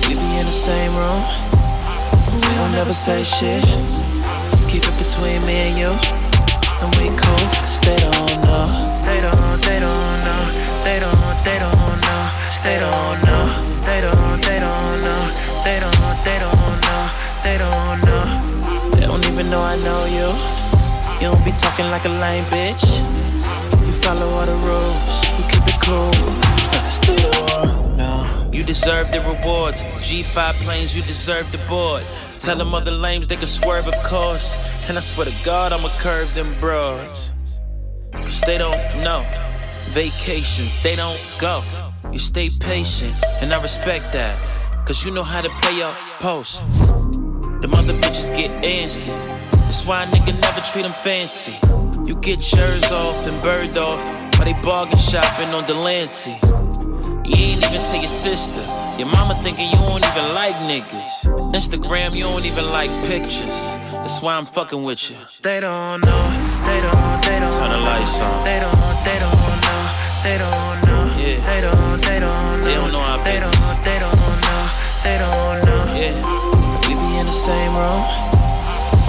We 0.09 0.16
be 0.16 0.29
in 0.40 0.48
the 0.48 0.57
same 0.57 0.96
room. 0.96 1.20
We 2.33 2.48
don't 2.57 2.72
never 2.72 2.96
say 2.96 3.20
shit. 3.20 3.61
Let's 4.48 4.64
keep 4.64 4.88
it 4.88 4.96
between 4.96 5.44
me 5.44 5.68
and 5.68 5.77
you. 5.77 5.92
And 5.92 6.88
we 6.96 7.12
cool, 7.20 7.44
cause 7.61 7.85
they 7.85 8.01
don't 8.01 8.33
know. 8.48 8.64
They 9.05 9.20
don't, 9.20 9.61
they 9.61 9.77
don't 9.77 10.18
know. 10.25 10.42
They 10.81 10.96
don't, 11.05 11.37
they 11.44 11.61
don't 11.61 12.01
know. 12.01 12.22
They 12.64 12.81
don't 12.81 13.20
know. 13.29 13.44
They 13.85 14.01
don't, 14.01 14.40
they 14.40 14.57
don't 14.57 14.70
know. 14.70 14.72
They 15.64 15.79
don't, 15.79 15.94
they 16.25 16.38
don't 16.40 16.81
know. 16.83 17.03
They 17.44 17.57
don't 17.57 18.01
know. 18.03 18.90
They 18.96 19.07
don't 19.07 19.25
even 19.27 19.48
know 19.48 19.62
I 19.62 19.77
know 19.77 20.05
you. 20.07 20.29
You 21.22 21.31
don't 21.31 21.44
be 21.44 21.53
talking 21.53 21.88
like 21.90 22.05
a 22.05 22.09
lame 22.09 22.44
bitch. 22.46 22.83
You 23.87 23.92
follow 24.03 24.27
all 24.27 24.44
the 24.44 24.59
rules. 24.66 25.22
You 25.38 25.44
keep 25.51 25.62
it 25.68 25.81
cool. 25.81 26.12
Still, 26.90 27.96
no. 27.96 28.51
You 28.53 28.64
deserve 28.64 29.12
the 29.12 29.20
rewards. 29.20 29.83
G5 30.03 30.55
planes, 30.64 30.96
you 30.96 31.03
deserve 31.05 31.51
the 31.53 31.64
board. 31.68 32.03
Tell 32.40 32.57
them 32.57 32.75
other 32.75 32.90
lames 32.90 33.29
they 33.29 33.37
can 33.37 33.46
swerve, 33.46 33.87
of 33.87 33.94
course. 34.03 34.88
And 34.88 34.98
I 34.98 35.01
swear 35.01 35.27
to 35.27 35.44
God, 35.44 35.72
I'ma 35.72 35.90
curve 35.98 36.35
them 36.35 36.48
bros. 36.59 37.33
Cause 38.12 38.40
they 38.40 38.59
don't 38.59 38.81
know. 39.05 39.25
Vacations, 39.90 40.83
they 40.83 40.96
don't 40.96 41.20
go. 41.38 41.61
You 42.11 42.18
stay 42.18 42.51
patient, 42.61 43.14
and 43.40 43.53
I 43.53 43.62
respect 43.62 44.12
that. 44.12 44.37
Cause 44.85 45.07
you 45.07 45.12
know 45.12 45.23
how 45.23 45.40
to 45.40 45.49
play 45.62 45.79
your 45.79 45.92
post. 46.18 46.66
Them 47.62 47.73
other 47.75 47.95
bitches 47.95 48.37
get 48.37 48.51
antsy. 48.64 49.14
That's 49.62 49.87
why 49.87 50.03
a 50.03 50.07
nigga 50.07 50.38
never 50.40 50.61
treat 50.61 50.83
them 50.83 50.92
fancy. 50.92 51.55
You 52.05 52.16
get 52.16 52.42
yours 52.53 52.90
off 52.90 53.16
and 53.27 53.42
bird 53.42 53.77
off 53.79 54.05
while 54.37 54.45
they 54.45 54.61
bargain 54.62 54.99
shopping 54.99 55.49
on 55.55 55.64
Delancey. 55.66 56.35
You 57.25 57.37
ain't 57.37 57.64
even 57.64 57.83
tell 57.83 58.01
your 58.01 58.09
sister. 58.09 58.61
Your 58.99 59.07
mama 59.07 59.35
thinking 59.37 59.71
you 59.71 59.79
don't 59.87 60.05
even 60.05 60.35
like 60.35 60.57
niggas. 60.66 61.31
Instagram, 61.55 62.16
you 62.16 62.25
don't 62.25 62.45
even 62.45 62.66
like 62.66 62.90
pictures. 63.07 63.79
That's 64.03 64.21
why 64.21 64.35
I'm 64.35 64.45
fucking 64.45 64.83
with 64.83 65.11
you. 65.11 65.16
They 65.42 65.61
don't 65.61 66.05
know. 66.05 66.25
They 66.66 66.81
don't. 66.83 67.23
They 67.23 67.38
don't. 67.38 67.55
Turn 67.55 67.71
the 67.71 67.79
lights 67.87 68.21
on. 68.21 68.45
They 68.45 68.59
don't. 68.59 69.05
They 69.07 69.18
don't 69.23 69.62
know. 69.62 69.83
They 70.27 70.37
don't 70.42 70.77
know. 70.90 71.03
Yeah. 71.23 71.38
They 71.47 71.61
don't. 71.62 72.03
They 72.03 72.18
don't. 72.18 72.59
Know. 72.59 72.64
They 72.64 72.75
don't 72.75 72.92
know 72.92 72.99
our 72.99 73.23
They 73.23 73.25
don't. 73.25 73.25
They 73.25 73.40
don't 73.40 73.47
know. 73.47 73.52
They 75.03 75.19
don't 75.19 75.59
know. 75.67 75.83
Yeah. 75.99 76.15
We 76.87 76.95
be 76.95 77.19
in 77.19 77.27
the 77.27 77.35
same 77.35 77.75
room. 77.75 78.03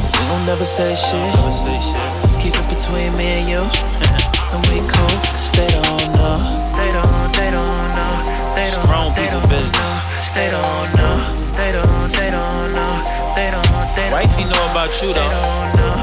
We 0.09 0.21
gon' 0.25 0.45
never 0.45 0.65
say 0.65 0.95
shit. 0.97 1.21
Never 1.37 1.53
say 1.53 1.77
shit. 1.77 2.01
Let's 2.25 2.35
keep 2.35 2.57
it 2.57 2.65
between 2.65 3.13
me 3.13 3.41
and 3.41 3.45
you. 3.45 3.61
and 4.53 4.61
we 4.73 4.81
cool, 4.89 5.15
cause 5.29 5.53
they 5.53 5.69
don't 5.69 6.09
know. 6.17 6.37
They 6.73 6.89
don't. 6.89 7.29
They 7.37 7.49
don't 7.53 7.89
know. 7.93 8.13
They 8.57 8.65
don't. 8.73 8.85
Strong 8.89 9.13
they 9.13 9.29
people 9.29 9.45
don't 9.45 9.53
business. 9.53 9.77
Know. 9.77 10.33
They 10.33 10.49
don't 10.49 10.89
know. 10.97 11.15
They 11.53 11.69
don't. 11.69 12.09
They 12.17 12.29
don't 12.33 12.69
know. 12.73 12.93
They 13.37 13.49
don't. 13.53 13.69
They 13.93 14.09
don't. 14.09 14.17
Wifey 14.17 14.45
know 14.49 14.63
about 14.73 14.89
you 14.97 15.13
though. 15.13 15.21
They 15.21 15.29
don't 15.29 15.69
know. 15.77 15.95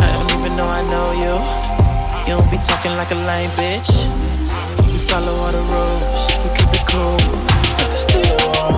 I 0.00 0.08
don't 0.08 0.30
even 0.40 0.56
know 0.56 0.68
I 0.72 0.80
know 0.88 1.12
you. 1.12 1.34
You 2.24 2.40
don't 2.40 2.48
be 2.48 2.56
talking 2.64 2.96
like 2.96 3.12
a 3.12 3.18
lame 3.28 3.52
bitch. 3.60 3.92
You 4.88 4.98
follow 5.04 5.36
all 5.36 5.52
the 5.52 5.60
rules. 5.68 6.04
You 6.32 6.50
keep 6.56 6.80
it 6.80 6.84
cool. 6.88 7.20
Still 7.92 8.77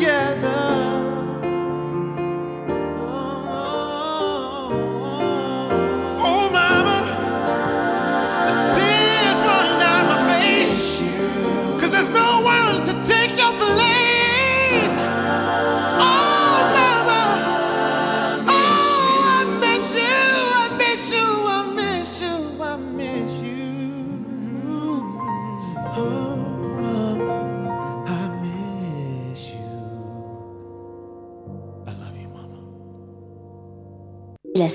together. 0.00 0.73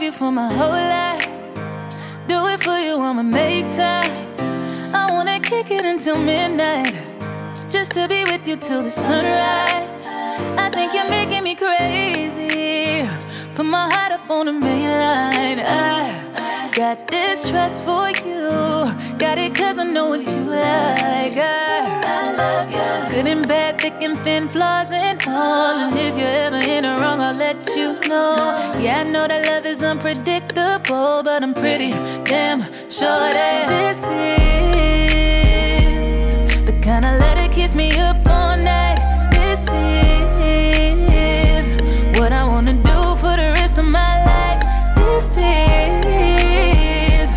love 0.00 0.06
you 0.06 0.18
for 0.18 0.32
my 0.32 0.48
whole 0.54 0.70
life. 0.70 1.26
Do 2.26 2.46
it 2.46 2.64
for 2.64 2.78
you, 2.78 2.96
I'ma 2.96 3.22
make 3.22 3.68
time. 3.76 4.94
I 4.94 5.06
wanna 5.12 5.38
kick 5.40 5.70
it 5.70 5.84
until 5.84 6.16
midnight, 6.16 6.94
just 7.68 7.92
to 7.92 8.08
be 8.08 8.24
with 8.24 8.48
you 8.48 8.56
till 8.56 8.82
the 8.82 8.90
sunrise. 8.90 10.06
I 10.64 10.70
think 10.72 10.94
you're 10.94 11.10
making 11.10 11.44
me 11.44 11.54
crazy. 11.54 13.06
Put 13.54 13.66
my 13.66 13.92
heart 13.94 14.12
up 14.12 14.30
on 14.30 14.46
the 14.46 14.52
main 14.52 14.88
line. 14.88 15.60
I 15.60 16.70
got 16.74 17.06
this 17.08 17.50
trust 17.50 17.84
for 17.84 18.08
you. 18.24 18.48
Got 19.18 19.36
it 19.36 19.54
cause 19.54 19.76
I 19.76 19.84
know 19.84 20.08
what 20.08 20.20
you 20.20 20.40
like. 20.60 21.36
I, 21.36 22.00
I 22.16 22.32
love 22.40 22.70
you. 22.70 23.14
Good 23.14 23.26
and 23.26 23.46
bad, 23.46 23.78
thick 23.78 24.00
and 24.00 24.16
thin, 24.16 24.48
flaws 24.48 24.90
and 24.90 25.20
all. 25.26 25.76
And 25.84 25.98
if 25.98 26.16
you're 26.16 26.38
ever 26.46 26.59
you 27.90 28.08
know. 28.08 28.36
Yeah, 28.80 29.00
I 29.00 29.04
know 29.04 29.26
that 29.26 29.46
love 29.46 29.66
is 29.66 29.82
unpredictable, 29.82 31.22
but 31.22 31.42
I'm 31.42 31.52
pretty 31.54 31.90
damn 32.24 32.62
sure 32.88 33.30
that 33.38 33.68
this 33.68 33.98
is 36.52 36.66
the 36.66 36.72
kind 36.82 37.04
of 37.04 37.18
letter 37.20 37.52
kiss 37.52 37.74
me 37.74 37.90
up 37.98 38.16
all 38.28 38.56
night. 38.56 38.98
This 39.32 39.66
is 40.40 41.76
what 42.18 42.32
I 42.32 42.44
wanna 42.44 42.74
do 42.74 43.16
for 43.16 43.36
the 43.36 43.52
rest 43.58 43.78
of 43.78 43.86
my 43.86 44.24
life. 44.24 44.62
This 44.96 45.36
is 45.36 47.30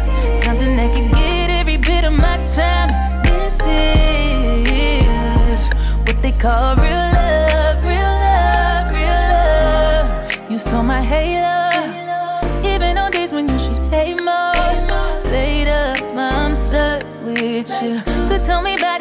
something 0.43 0.75
that 0.77 0.93
can 0.95 1.09
get 1.11 1.49
every 1.49 1.77
bit 1.77 2.03
of 2.03 2.13
my 2.13 2.37
time. 2.45 2.89
This 3.23 3.59
is 4.71 5.69
what 6.05 6.21
they 6.21 6.31
call 6.31 6.75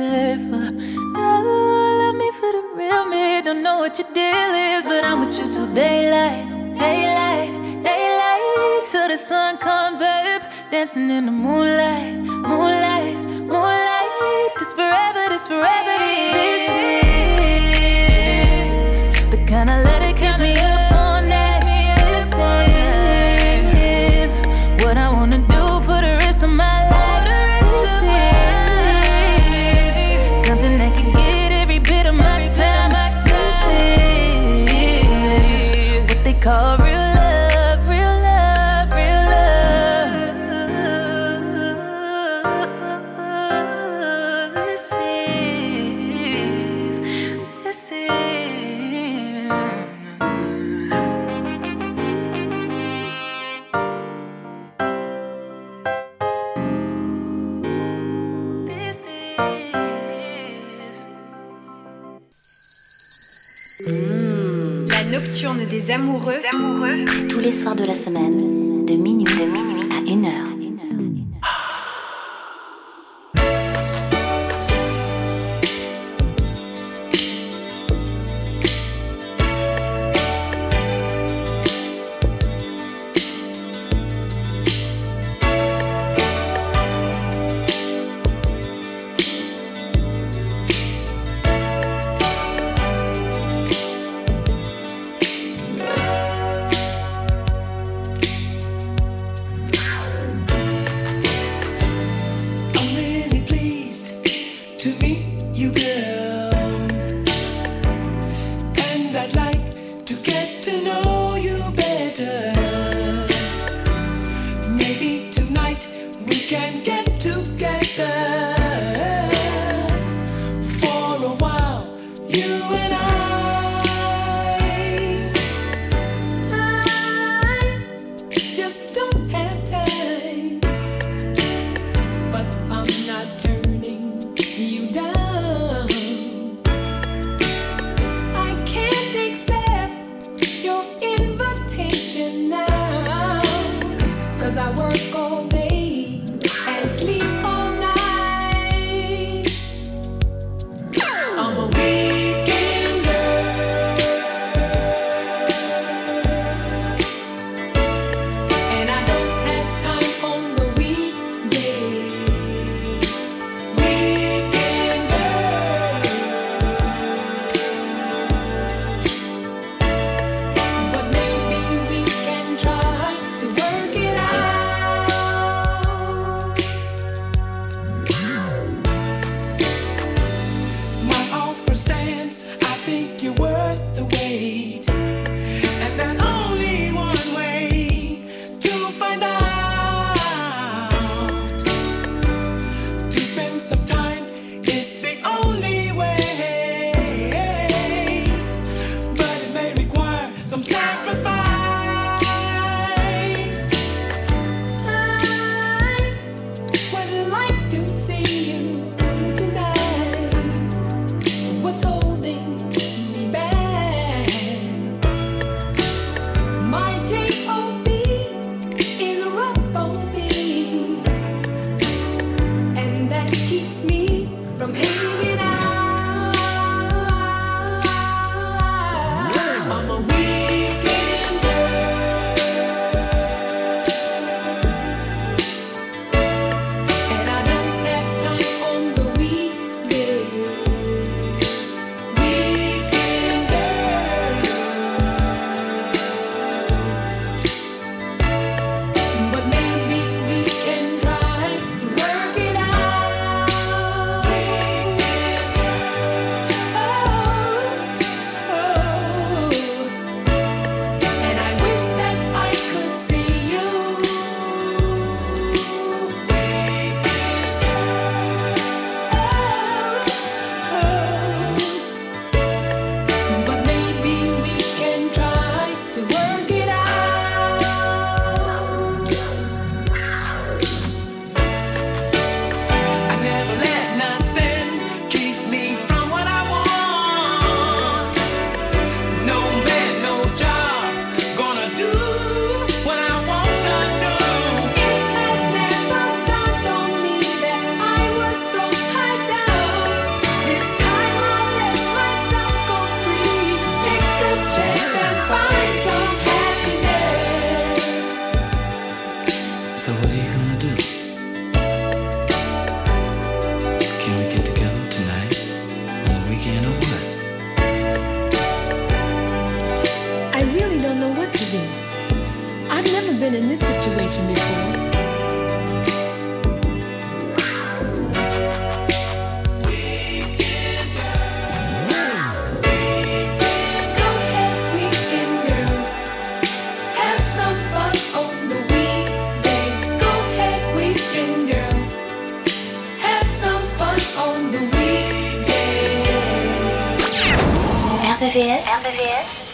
safer. 0.00 0.68
Rather 1.14 1.48
oh, 1.48 2.00
love 2.00 2.16
me 2.22 2.28
for 2.38 2.50
the 2.56 2.62
real 2.78 3.04
me. 3.12 3.42
Don't 3.46 3.62
know 3.62 3.78
what 3.82 3.98
your 3.98 4.10
deal 4.18 4.52
is, 4.68 4.84
but 4.90 5.04
I'm 5.04 5.18
with 5.22 5.38
you 5.38 5.46
till 5.54 5.68
daylight, 5.74 6.44
daylight, 6.78 7.52
daylight. 7.88 8.88
Till 8.90 9.08
the 9.08 9.18
sun 9.18 9.58
comes 9.58 10.00
up, 10.00 10.42
dancing 10.70 11.10
in 11.10 11.26
the 11.26 11.36
moonlight, 11.46 12.14
moonlight, 12.50 13.16
moonlight. 13.52 14.50
This 14.58 14.72
forever, 14.72 15.22
this 15.32 15.46
forever. 15.46 15.89
Amen. 68.06 68.49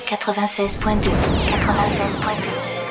96.2 0.07 1.11
96.2 1.51 2.86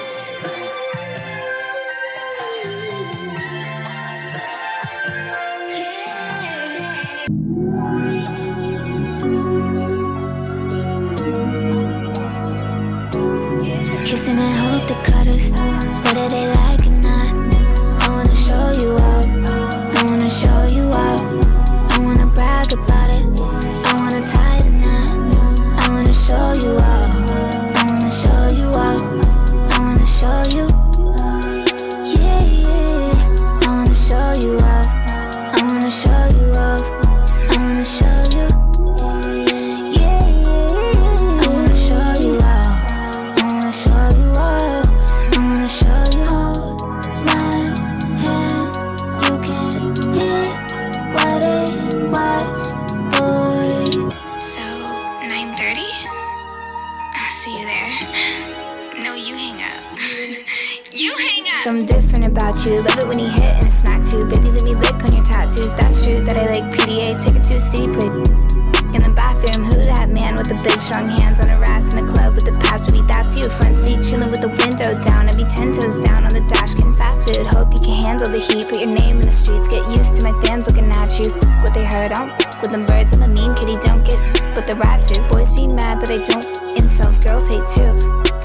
In 67.75 69.03
the 69.03 69.11
bathroom, 69.13 69.65
who 69.65 69.75
that 69.83 70.07
man 70.09 70.37
with 70.37 70.47
the 70.47 70.55
big 70.63 70.79
strong 70.79 71.09
hands 71.09 71.41
on 71.41 71.49
her 71.49 71.61
ass 71.65 71.93
in 71.93 72.05
the 72.05 72.11
club 72.13 72.33
with 72.33 72.45
the 72.45 72.55
past 72.63 72.89
baby? 72.89 73.03
That's 73.05 73.35
you. 73.35 73.49
Front 73.49 73.77
seat, 73.77 73.99
chilling 73.99 74.31
with 74.31 74.39
the 74.39 74.47
window 74.47 74.95
down. 75.03 75.27
I'd 75.27 75.35
be 75.35 75.43
ten 75.43 75.73
toes 75.73 75.99
down 75.99 76.23
on 76.23 76.31
the 76.31 76.39
dash, 76.47 76.73
getting 76.75 76.95
fast 76.95 77.27
food. 77.27 77.45
Hope 77.47 77.73
you 77.73 77.79
can 77.83 77.99
handle 77.99 78.31
the 78.31 78.39
heat. 78.39 78.69
Put 78.71 78.79
your 78.79 78.95
name 78.95 79.19
in 79.19 79.27
the 79.27 79.35
streets. 79.35 79.67
Get 79.67 79.83
used 79.91 80.15
to 80.15 80.23
my 80.23 80.31
fans 80.47 80.67
looking 80.71 80.87
at 80.87 81.19
you. 81.19 81.35
What 81.59 81.73
they 81.75 81.83
heard, 81.83 82.15
I 82.15 82.23
don't 82.23 82.31
with 82.63 82.71
them 82.71 82.85
birds. 82.87 83.11
I'm 83.11 83.23
a 83.23 83.27
mean 83.27 83.51
kitty, 83.59 83.75
don't 83.83 84.07
get 84.07 84.15
but 84.55 84.67
the 84.67 84.75
rat 84.75 85.03
too. 85.03 85.19
Boys 85.27 85.51
be 85.51 85.67
mad 85.67 85.99
that 85.99 86.07
I 86.07 86.23
don't. 86.23 86.47
Incels, 86.79 87.19
girls 87.19 87.51
hate 87.51 87.67
too 87.75 87.91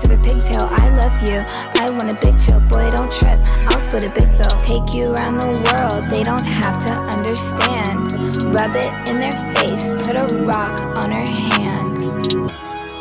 to 0.02 0.08
the 0.10 0.18
pigtail. 0.26 0.66
I 0.74 0.90
love 0.98 1.14
you. 1.22 1.38
I 1.78 1.86
want 1.94 2.10
a 2.10 2.18
big 2.18 2.34
chill, 2.34 2.58
boy. 2.66 2.90
Don't 2.90 3.12
trip. 3.14 3.38
I'll 3.70 3.78
split 3.78 4.02
a 4.02 4.10
big 4.10 4.26
bill. 4.36 4.58
Take 4.58 4.90
you 4.90 5.14
around 5.14 5.38
the 5.38 5.54
world. 5.70 6.10
They 6.10 6.24
don't 6.24 6.42
have 6.42 6.82
to 6.86 6.92
understand. 7.14 8.39
Rub 8.50 8.74
it 8.74 8.90
in 9.08 9.20
their 9.20 9.54
face. 9.54 9.92
Put 10.02 10.16
a 10.16 10.26
rock 10.44 10.80
on 10.96 11.12
her 11.12 11.24
hand. 11.24 11.98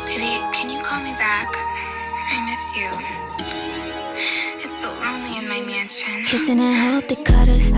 Baby, 0.06 0.38
can 0.54 0.70
you 0.70 0.80
call 0.80 1.02
me 1.02 1.10
back? 1.18 1.48
I 2.30 2.38
miss 2.46 2.64
you. 2.78 2.88
It's 4.64 4.80
so 4.80 4.88
lonely 5.02 5.36
in 5.38 5.48
my 5.48 5.60
mansion. 5.66 6.24
Kissing 6.26 6.60
and 6.60 6.94
hope 6.94 7.08
they 7.08 7.16
cut 7.16 7.48
us. 7.48 7.72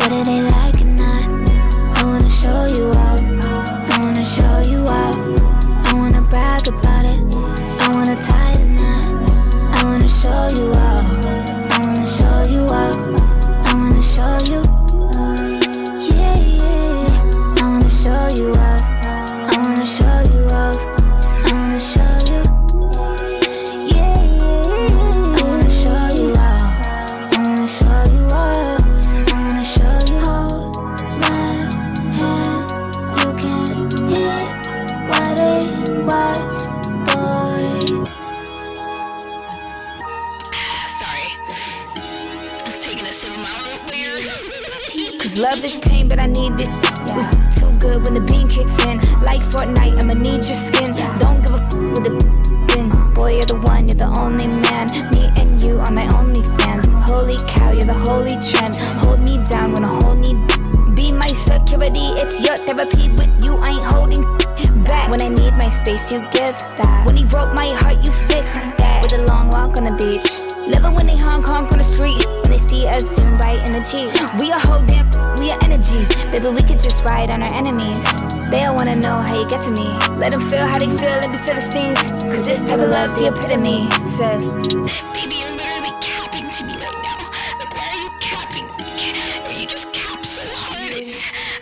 Whether 0.00 0.22
they 0.24 0.42
like 0.42 0.78
or 0.82 0.92
not. 1.00 1.26
I 1.96 2.04
wanna 2.04 2.28
show 2.28 2.66
you 2.76 2.90
off. 2.90 3.22
I 3.22 3.98
wanna 4.02 4.24
show 4.24 4.56
you 4.70 4.84
off. 4.84 5.16
I 5.88 5.94
wanna 5.94 6.20
brag 6.28 6.68
about 6.68 7.06
it. 7.06 7.20
I 7.80 7.88
wanna 7.94 8.16
tie 8.16 8.56
the 8.58 8.66
knot. 8.76 9.06
I 9.78 9.84
wanna 9.84 10.08
show 10.10 10.48
you 10.56 10.70
off. 10.72 10.83
Kicks 48.54 48.78
in. 48.86 48.98
Like 49.20 49.42
Fortnite, 49.42 50.00
I'ma 50.00 50.14
need 50.14 50.42
your 50.46 50.60
skin. 50.66 50.94
Don't 51.18 51.42
give 51.42 51.54
a 51.58 51.62
f- 51.62 51.74
with 51.74 52.04
the 52.06 52.12
bin. 52.68 52.88
Boy, 53.12 53.36
you're 53.36 53.46
the 53.46 53.58
one, 53.58 53.88
you're 53.88 53.98
the 53.98 54.10
only 54.22 54.46
man. 54.46 54.86
Me 55.12 55.28
and 55.40 55.62
you 55.62 55.80
are 55.80 55.90
my 55.90 56.06
only 56.16 56.42
fans. 56.56 56.86
Holy 57.10 57.36
cow, 57.48 57.72
you're 57.72 57.84
the 57.84 58.00
holy 58.06 58.36
trend. 58.38 58.74
Hold 59.02 59.20
me 59.20 59.42
down 59.50 59.72
when 59.72 59.84
I 59.84 59.92
hold 60.02 60.18
me. 60.18 60.32
Be 60.94 61.10
my 61.10 61.32
security, 61.32 62.06
it's 62.22 62.40
your 62.40 62.56
therapy. 62.56 63.10
With 63.18 63.32
you, 63.44 63.56
I 63.58 63.70
ain't 63.74 63.86
holding 63.92 64.22
back. 64.84 65.10
When 65.10 65.20
I 65.20 65.28
need 65.28 65.54
my 65.54 65.68
space, 65.68 66.12
you 66.12 66.20
give 66.30 66.56
that. 66.78 67.02
When 67.06 67.16
he 67.16 67.24
broke 67.24 67.52
my 67.54 67.63
zoom 73.84 74.06
by 74.06 74.14
in 74.14 74.14
the 74.14 74.32
Jeep. 74.32 74.40
We 74.40 74.50
a 74.50 74.58
whole 74.58 74.84
damn, 74.86 75.08
we 75.38 75.50
a 75.50 75.56
energy. 75.64 76.04
Baby, 76.30 76.48
we 76.48 76.62
could 76.62 76.80
just 76.80 77.04
ride 77.04 77.30
on 77.30 77.42
our 77.42 77.52
enemies. 77.54 78.04
They 78.50 78.64
all 78.64 78.74
wanna 78.74 78.96
know 78.96 79.16
how 79.26 79.40
you 79.40 79.48
get 79.48 79.62
to 79.62 79.70
me. 79.70 79.88
Let 80.18 80.30
them 80.30 80.40
feel 80.40 80.66
how 80.66 80.78
they 80.78 80.88
feel, 80.88 81.16
let 81.22 81.30
me 81.30 81.38
feel 81.38 81.54
the 81.54 81.60
stings. 81.60 82.12
Cause 82.24 82.44
this 82.44 82.60
type 82.68 82.80
of 82.80 82.88
love's 82.88 83.14
the 83.18 83.28
epitome. 83.28 83.88
Said, 84.08 84.40
Baby, 85.12 85.36
you're 85.42 85.56
literally 85.56 85.94
capping 86.00 86.48
to 86.50 86.64
me 86.64 86.74
right 86.80 87.00
now. 87.02 87.18
Like, 87.58 87.72
why 87.74 87.86
are 87.92 88.00
you 88.04 88.10
capping? 88.20 88.66
Are 89.46 89.52
You 89.52 89.66
just 89.66 89.92
cap 89.92 90.24
so 90.24 90.42
hard. 90.44 90.92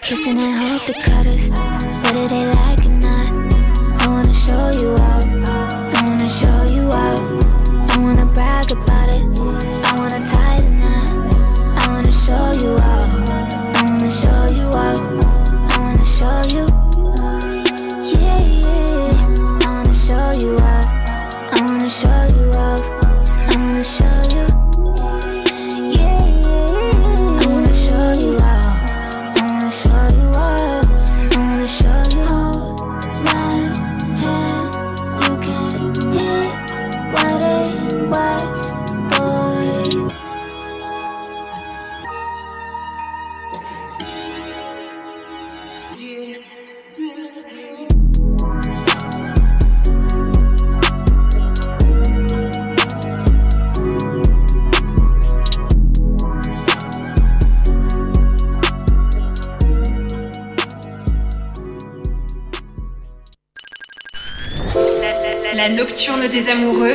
Kissing 0.02 0.38
and 0.38 0.56
hope 0.58 0.86
they 0.86 0.98
cut 1.02 1.26
us. 1.26 1.50
Whether 2.04 2.28
they 2.28 2.44
like 2.46 2.84
or 2.86 2.96
not. 3.02 3.30
I 4.02 4.06
wanna 4.08 4.34
show 4.34 4.70
you 4.80 4.90
off. 4.94 5.26
I 5.96 6.04
wanna 6.06 6.28
show 6.28 6.58
you 6.74 6.84
off. 6.90 7.24
I 7.90 7.98
wanna 7.98 8.26
brag 8.26 8.70
about 8.70 9.08
it. 9.14 9.31
amoureux. 66.48 66.91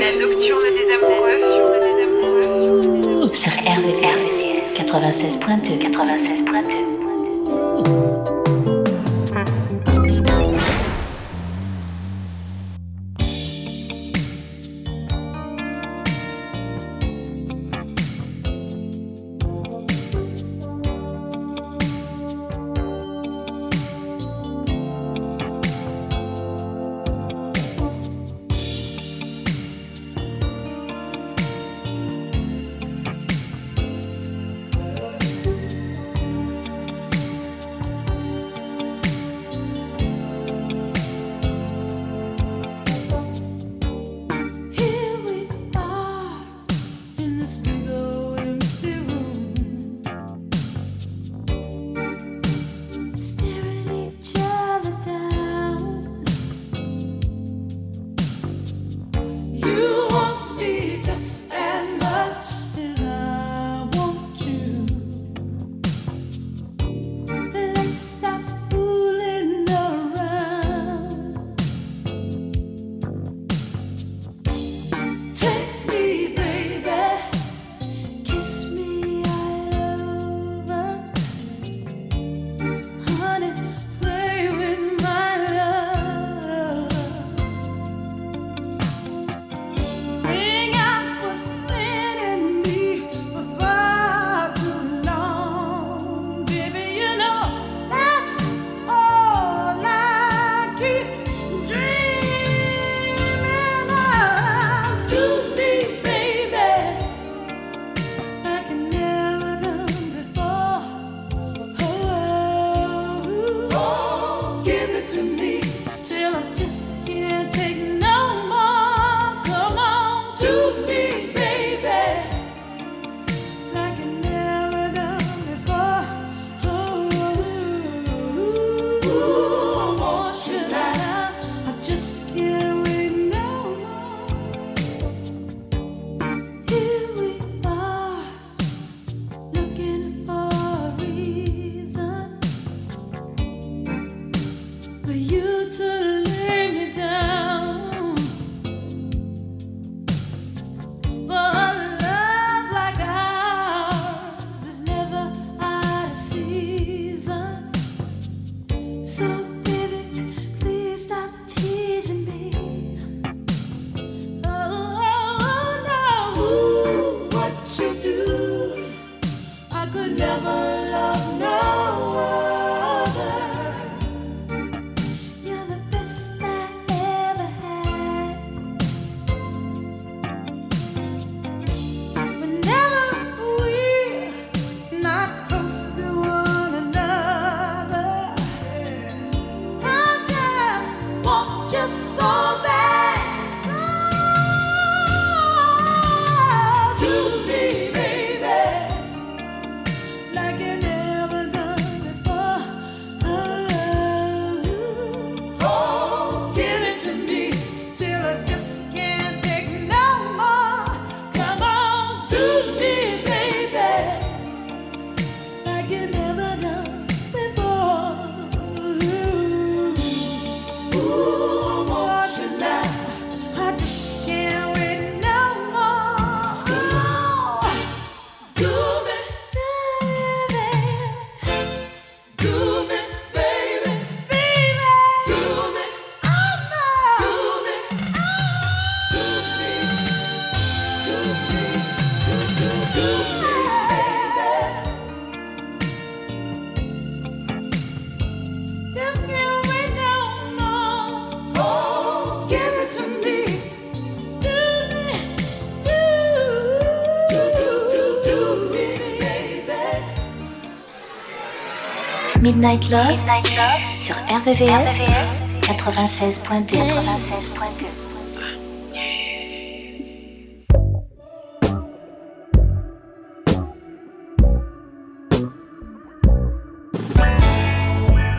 Midnight 262.58 262.90
Love, 262.90 263.10
Midnight 263.12 263.56
Love 263.56 264.00
sur 264.00 264.16
RVVS, 264.16 265.00
RVVS 265.00 265.44
96.2. 265.62 266.80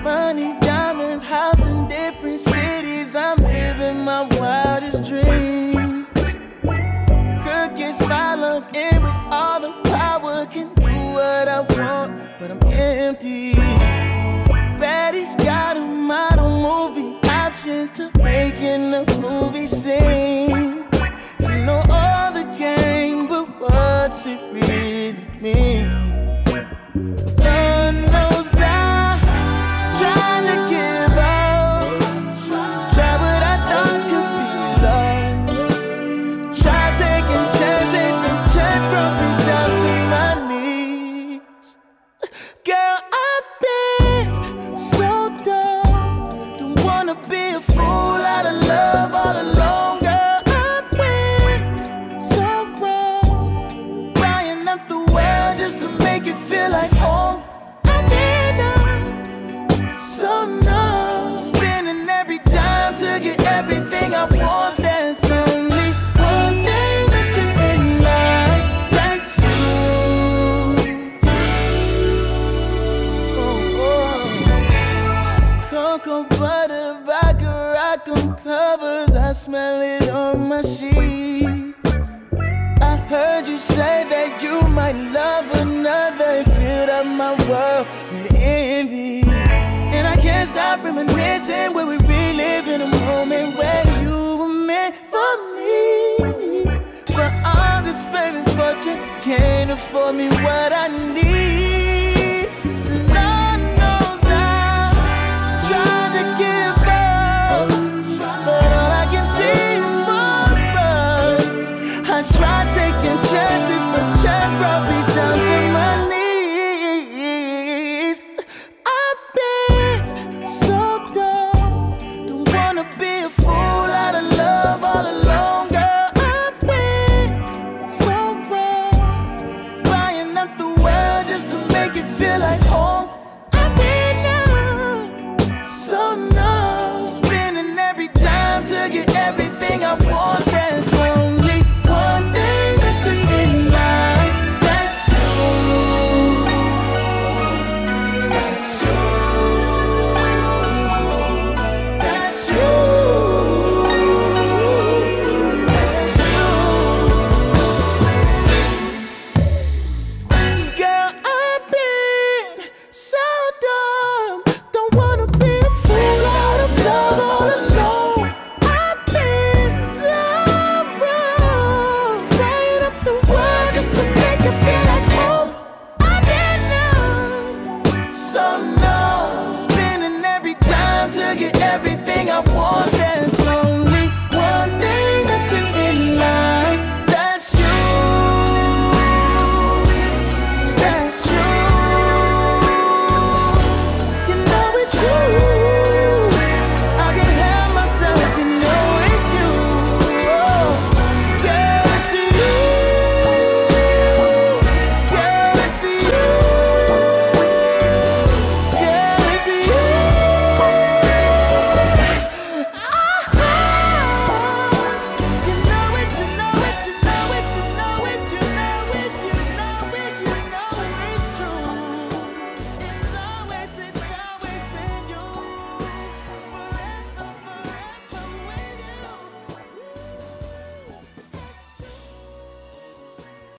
Money, 0.03 0.55
diamonds, 0.63 1.23
house 1.23 1.65
in 1.65 1.87
different 1.87 2.41
cities. 2.41 3.15
I'm 3.15 3.37
living 3.37 4.03
my 4.03 4.27
wildest 4.41 5.05
dreams. 5.09 6.09
Cookies 7.45 8.05
follow 8.05 8.65
in 8.75 9.01
with 9.01 9.15
all 9.31 9.61
the 9.61 9.73
power. 9.85 10.45
Can 10.47 10.75
do 10.75 10.89
what 11.13 11.47
I 11.47 11.61
want, 11.61 12.19
but 12.41 12.51
I'm 12.51 12.61
empty. 12.65 14.08